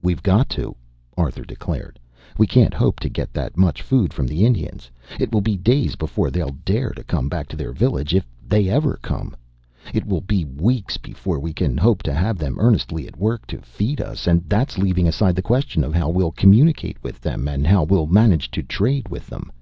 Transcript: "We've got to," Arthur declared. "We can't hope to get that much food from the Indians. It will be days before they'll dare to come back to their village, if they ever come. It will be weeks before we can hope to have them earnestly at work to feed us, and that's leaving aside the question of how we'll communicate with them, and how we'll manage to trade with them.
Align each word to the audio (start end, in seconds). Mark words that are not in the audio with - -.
"We've 0.00 0.22
got 0.22 0.48
to," 0.56 0.74
Arthur 1.14 1.44
declared. 1.44 1.98
"We 2.38 2.46
can't 2.46 2.72
hope 2.72 2.98
to 3.00 3.10
get 3.10 3.34
that 3.34 3.54
much 3.54 3.82
food 3.82 4.14
from 4.14 4.26
the 4.26 4.46
Indians. 4.46 4.90
It 5.20 5.30
will 5.30 5.42
be 5.42 5.58
days 5.58 5.94
before 5.94 6.30
they'll 6.30 6.56
dare 6.64 6.92
to 6.92 7.04
come 7.04 7.28
back 7.28 7.48
to 7.48 7.56
their 7.58 7.72
village, 7.74 8.14
if 8.14 8.24
they 8.42 8.70
ever 8.70 8.98
come. 9.02 9.36
It 9.92 10.06
will 10.06 10.22
be 10.22 10.46
weeks 10.46 10.96
before 10.96 11.38
we 11.38 11.52
can 11.52 11.76
hope 11.76 12.02
to 12.04 12.14
have 12.14 12.38
them 12.38 12.56
earnestly 12.58 13.06
at 13.06 13.18
work 13.18 13.46
to 13.48 13.60
feed 13.60 14.00
us, 14.00 14.26
and 14.26 14.48
that's 14.48 14.78
leaving 14.78 15.06
aside 15.06 15.36
the 15.36 15.42
question 15.42 15.84
of 15.84 15.92
how 15.92 16.08
we'll 16.08 16.32
communicate 16.32 16.96
with 17.02 17.20
them, 17.20 17.46
and 17.46 17.66
how 17.66 17.82
we'll 17.84 18.06
manage 18.06 18.50
to 18.52 18.62
trade 18.62 19.10
with 19.10 19.26
them. 19.26 19.52